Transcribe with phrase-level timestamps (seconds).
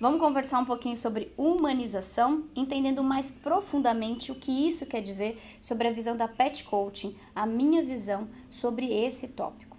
[0.00, 5.88] Vamos conversar um pouquinho sobre humanização, entendendo mais profundamente o que isso quer dizer sobre
[5.88, 9.69] a visão da pet coaching, a minha visão sobre esse tópico.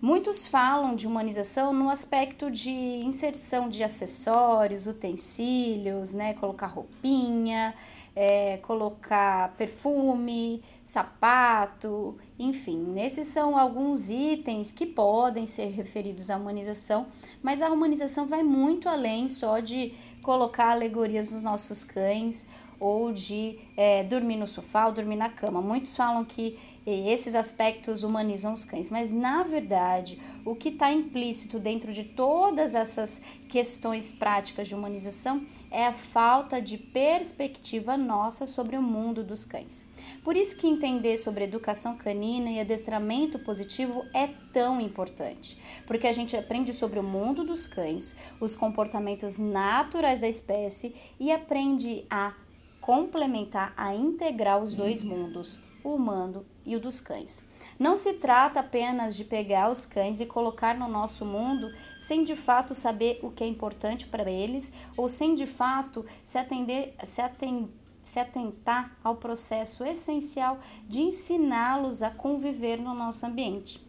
[0.00, 7.74] Muitos falam de humanização no aspecto de inserção de acessórios, utensílios, né, colocar roupinha,
[8.16, 17.06] é, colocar perfume, sapato, enfim, esses são alguns itens que podem ser referidos à humanização,
[17.42, 22.46] mas a humanização vai muito além só de colocar alegorias nos nossos cães
[22.84, 25.62] ou de é, dormir no sofá ou dormir na cama.
[25.62, 31.58] Muitos falam que esses aspectos humanizam os cães, mas na verdade o que está implícito
[31.58, 38.76] dentro de todas essas questões práticas de humanização é a falta de perspectiva nossa sobre
[38.76, 39.86] o mundo dos cães.
[40.22, 46.12] Por isso que entender sobre educação canina e adestramento positivo é tão importante, porque a
[46.12, 52.34] gente aprende sobre o mundo dos cães, os comportamentos naturais da espécie e aprende a
[52.84, 57.42] complementar, a integrar os dois mundos, o humano e o dos cães.
[57.78, 62.36] Não se trata apenas de pegar os cães e colocar no nosso mundo sem de
[62.36, 67.22] fato saber o que é importante para eles ou sem de fato se atender, se
[67.22, 67.70] atender
[68.02, 73.80] se atentar ao processo essencial de ensiná-los a conviver no nosso ambiente.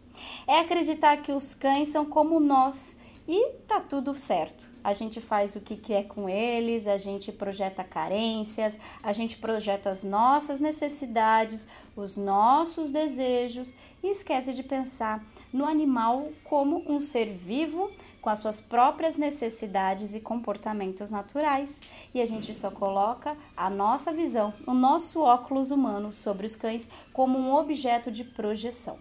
[0.46, 2.96] É acreditar que os cães são como nós
[3.28, 4.72] e tá tudo certo.
[4.84, 9.90] A gente faz o que quer com eles, a gente projeta carências, a gente projeta
[9.90, 11.66] as nossas necessidades,
[11.96, 18.38] os nossos desejos e esquece de pensar no animal como um ser vivo com as
[18.38, 21.80] suas próprias necessidades e comportamentos naturais.
[22.14, 26.88] E a gente só coloca a nossa visão, o nosso óculos humano sobre os cães
[27.12, 28.98] como um objeto de projeção.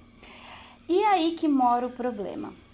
[0.89, 2.64] E aí que mora o problema.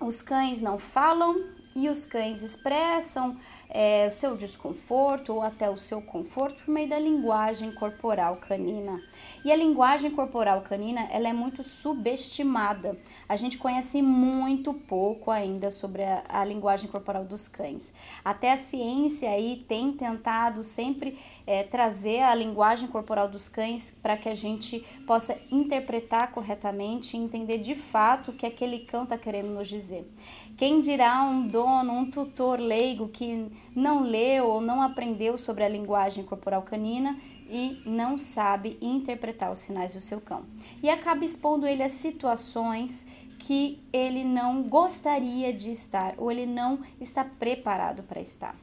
[0.00, 1.44] Os cães não falam
[1.74, 3.36] e os cães expressam
[3.68, 9.02] é, o seu desconforto ou até o seu conforto por meio da linguagem corporal canina.
[9.44, 12.98] E a linguagem corporal canina ela é muito subestimada.
[13.28, 17.92] A gente conhece muito pouco ainda sobre a, a linguagem corporal dos cães.
[18.24, 24.16] Até a ciência aí tem tentado sempre é, trazer a linguagem corporal dos cães para
[24.16, 29.18] que a gente possa interpretar corretamente e entender de fato o que aquele cão está
[29.18, 30.10] querendo nos dizer.
[30.56, 35.68] Quem dirá um dono, um tutor leigo que não leu ou não aprendeu sobre a
[35.68, 37.18] linguagem corporal canina
[37.48, 40.44] e não sabe interpretar os sinais do seu cão.
[40.82, 43.06] E acaba expondo ele a situações
[43.38, 48.56] que ele não gostaria de estar ou ele não está preparado para estar.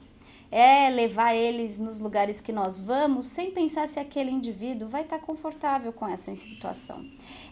[0.52, 5.18] É levar eles nos lugares que nós vamos sem pensar se aquele indivíduo vai estar
[5.18, 7.04] confortável com essa situação.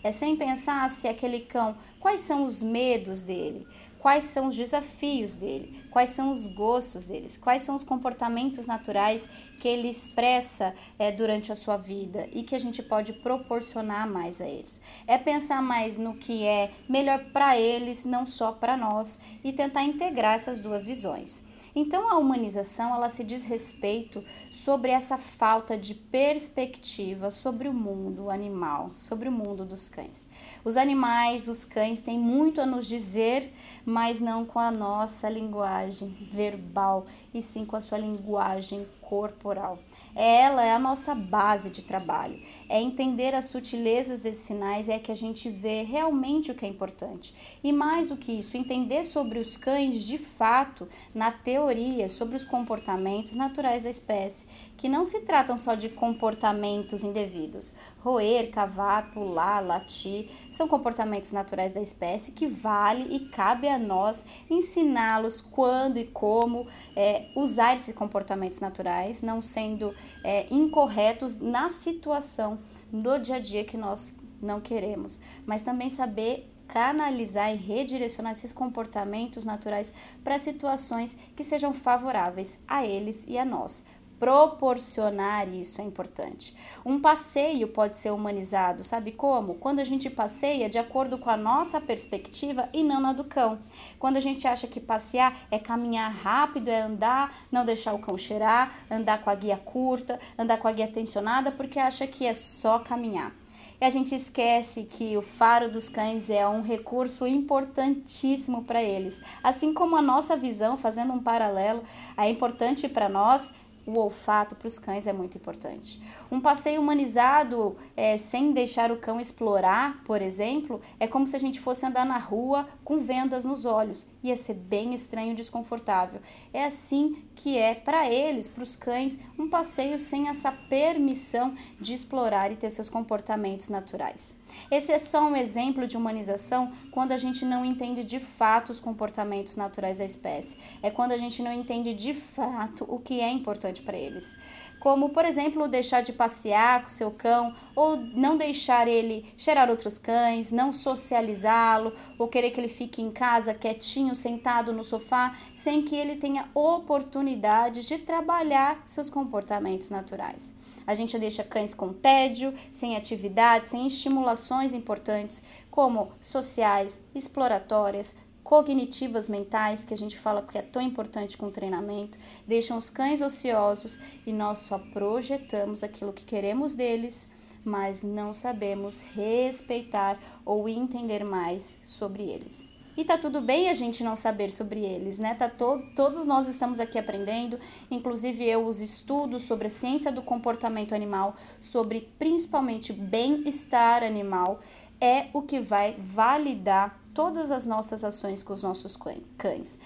[0.03, 3.65] É sem pensar se aquele cão, quais são os medos dele,
[4.01, 9.29] quais são os desafios dele, quais são os gostos deles, quais são os comportamentos naturais
[9.59, 14.41] que ele expressa é, durante a sua vida e que a gente pode proporcionar mais
[14.41, 14.81] a eles.
[15.05, 19.83] É pensar mais no que é melhor para eles, não só para nós, e tentar
[19.83, 21.43] integrar essas duas visões.
[21.75, 28.29] Então a humanização ela se diz respeito sobre essa falta de perspectiva sobre o mundo
[28.29, 30.27] animal, sobre o mundo dos cães.
[30.63, 33.51] Os animais, os cães têm muito a nos dizer,
[33.85, 39.77] mas não com a nossa linguagem verbal, e sim com a sua linguagem corporal.
[40.15, 42.39] Ela é a nossa base de trabalho.
[42.69, 46.69] É entender as sutilezas desses sinais é que a gente vê realmente o que é
[46.69, 47.59] importante.
[47.61, 52.45] E mais do que isso, entender sobre os cães de fato, na teoria, sobre os
[52.45, 54.45] comportamentos naturais da espécie,
[54.77, 57.73] que não se tratam só de comportamentos indevidos.
[57.99, 64.25] Roer, cavar, pular, latir, são comportamentos naturais da espécie que vale e cabe a nós
[64.49, 72.59] ensiná-los quando e como é, usar esses comportamentos naturais não sendo é, incorretos na situação
[72.91, 78.53] do dia a dia que nós não queremos, mas também saber canalizar e redirecionar esses
[78.53, 83.83] comportamentos naturais para situações que sejam favoráveis a eles e a nós,
[84.21, 86.55] proporcionar isso é importante.
[86.85, 89.55] Um passeio pode ser humanizado, sabe como?
[89.55, 93.57] Quando a gente passeia de acordo com a nossa perspectiva e não na do cão.
[93.97, 98.15] Quando a gente acha que passear é caminhar rápido, é andar, não deixar o cão
[98.15, 102.33] cheirar, andar com a guia curta, andar com a guia tensionada, porque acha que é
[102.35, 103.33] só caminhar.
[103.81, 109.19] E a gente esquece que o faro dos cães é um recurso importantíssimo para eles.
[109.41, 111.81] Assim como a nossa visão, fazendo um paralelo,
[112.15, 113.51] é importante para nós,
[113.85, 116.01] o olfato para os cães é muito importante.
[116.31, 121.39] Um passeio humanizado, é, sem deixar o cão explorar, por exemplo, é como se a
[121.39, 124.05] gente fosse andar na rua com vendas nos olhos.
[124.21, 126.19] Ia ser bem estranho e desconfortável.
[126.51, 131.93] É assim que é para eles, para os cães, um passeio sem essa permissão de
[131.93, 134.35] explorar e ter seus comportamentos naturais.
[134.69, 138.79] Esse é só um exemplo de humanização quando a gente não entende de fato os
[138.81, 140.57] comportamentos naturais da espécie.
[140.83, 144.35] É quando a gente não entende de fato o que é importante para eles
[144.81, 149.99] como, por exemplo, deixar de passear com seu cão ou não deixar ele cheirar outros
[149.99, 155.83] cães, não socializá-lo ou querer que ele fique em casa quietinho, sentado no sofá, sem
[155.83, 160.55] que ele tenha oportunidade de trabalhar seus comportamentos naturais.
[160.87, 168.15] A gente deixa cães com tédio, sem atividades, sem estimulações importantes, como sociais, exploratórias,
[168.51, 172.89] cognitivas mentais, que a gente fala que é tão importante com o treinamento, deixam os
[172.89, 177.29] cães ociosos e nós só projetamos aquilo que queremos deles,
[177.63, 182.69] mas não sabemos respeitar ou entender mais sobre eles.
[182.97, 185.33] E tá tudo bem a gente não saber sobre eles, né?
[185.33, 187.57] Tá to todos nós estamos aqui aprendendo,
[187.89, 194.59] inclusive eu os estudos sobre a ciência do comportamento animal, sobre principalmente bem-estar animal,
[194.99, 198.97] é o que vai validar todas as nossas ações com os nossos
[199.37, 199.77] cães.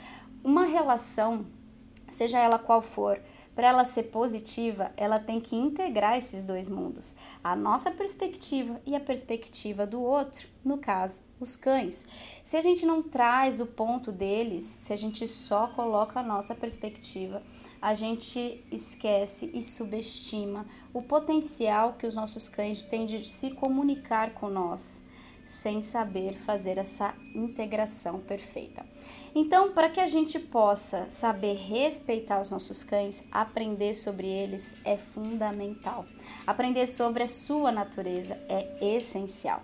[0.43, 1.45] Uma relação,
[2.07, 3.19] seja ela qual for,
[3.55, 8.93] para ela ser positiva, ela tem que integrar esses dois mundos, a nossa perspectiva e
[8.93, 12.05] a perspectiva do outro, no caso, os cães.
[12.43, 16.53] Se a gente não traz o ponto deles, se a gente só coloca a nossa
[16.53, 17.41] perspectiva,
[17.81, 24.33] a gente esquece e subestima o potencial que os nossos cães têm de se comunicar
[24.33, 25.04] com nós
[25.45, 28.85] sem saber fazer essa integração perfeita.
[29.33, 34.97] Então, para que a gente possa saber respeitar os nossos cães, aprender sobre eles é
[34.97, 36.05] fundamental.
[36.47, 39.61] Aprender sobre a sua natureza é essencial.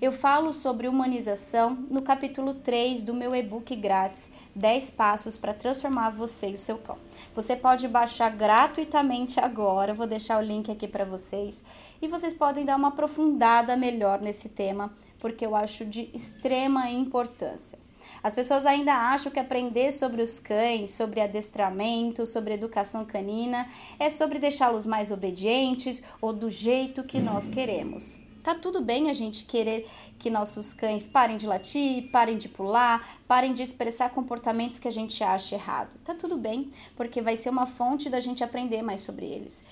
[0.00, 6.08] Eu falo sobre humanização no capítulo 3 do meu e-book grátis 10 passos para transformar
[6.08, 6.96] você e o seu cão.
[7.34, 11.62] Você pode baixar gratuitamente agora, vou deixar o link aqui para vocês,
[12.00, 17.78] e vocês podem dar uma aprofundada melhor nesse tema, porque eu acho de extrema importância.
[18.22, 23.66] As pessoas ainda acham que aprender sobre os cães, sobre adestramento, sobre educação canina,
[23.98, 28.18] é sobre deixá-los mais obedientes ou do jeito que nós queremos.
[28.42, 29.86] Tá tudo bem a gente querer
[30.18, 34.90] que nossos cães parem de latir, parem de pular, parem de expressar comportamentos que a
[34.90, 35.94] gente acha errado.
[36.04, 39.62] Tá tudo bem, porque vai ser uma fonte da gente aprender mais sobre eles.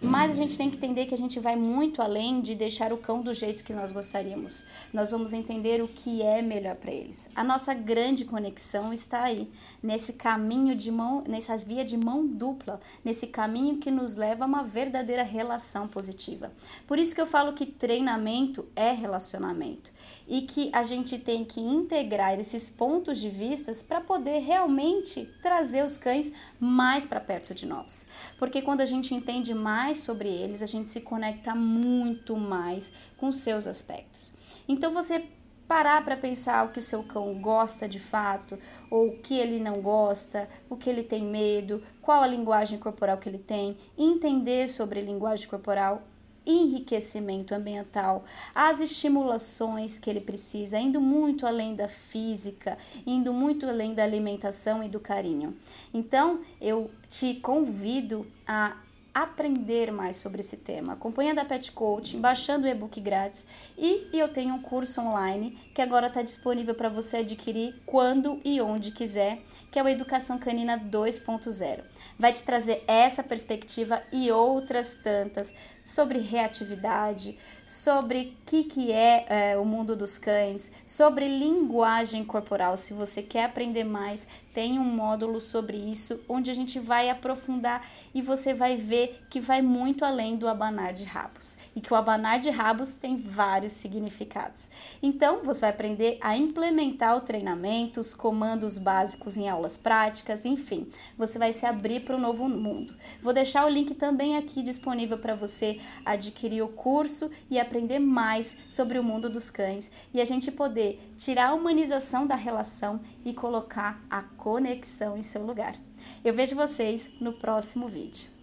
[0.00, 2.96] Mas a gente tem que entender que a gente vai muito além de deixar o
[2.96, 4.64] cão do jeito que nós gostaríamos.
[4.92, 7.28] Nós vamos entender o que é melhor para eles.
[7.34, 9.50] A nossa grande conexão está aí,
[9.82, 14.46] nesse caminho de mão, nessa via de mão dupla, nesse caminho que nos leva a
[14.46, 16.52] uma verdadeira relação positiva.
[16.86, 19.92] Por isso que eu falo que treinamento é relacionamento
[20.28, 25.82] e que a gente tem que integrar esses pontos de vistas para poder realmente trazer
[25.82, 28.06] os cães mais para perto de nós.
[28.38, 32.92] Porque quando a gente entende mais mais sobre eles, a gente se conecta muito mais
[33.16, 34.34] com seus aspectos.
[34.68, 35.24] Então você
[35.66, 38.58] parar para pensar o que o seu cão gosta de fato,
[38.90, 43.16] ou o que ele não gosta, o que ele tem medo, qual a linguagem corporal
[43.16, 46.02] que ele tem, entender sobre linguagem corporal,
[46.46, 48.24] enriquecimento ambiental,
[48.54, 52.76] as estimulações que ele precisa, indo muito além da física,
[53.06, 55.56] indo muito além da alimentação e do carinho.
[55.94, 58.76] Então, eu te convido a
[59.22, 63.46] aprender mais sobre esse tema, acompanhando a Pet Coaching, baixando o e-book grátis
[63.76, 68.60] e, eu tenho um curso online que agora está disponível para você adquirir quando e
[68.60, 71.80] onde quiser, que é o Educação Canina 2.0.
[72.18, 79.52] Vai te trazer essa perspectiva e outras tantas sobre reatividade, sobre o que, que é,
[79.52, 82.76] é o mundo dos cães, sobre linguagem corporal.
[82.76, 87.86] Se você quer aprender mais, tem um módulo sobre isso, onde a gente vai aprofundar
[88.12, 91.96] e você vai ver que vai muito além do abanar de rabos e que o
[91.96, 94.68] abanar de rabos tem vários significados.
[95.00, 100.88] Então, você vai aprender a implementar o treinamento, os comandos básicos em aulas práticas, enfim,
[101.16, 102.96] você vai se abrir para o novo mundo.
[103.22, 108.56] Vou deixar o link também aqui disponível para você adquirir o curso e aprender mais
[108.66, 113.32] sobre o mundo dos cães e a gente poder tirar a humanização da relação e
[113.32, 115.76] colocar a conexão em seu lugar.
[116.24, 118.37] Eu vejo vocês no próximo vídeo.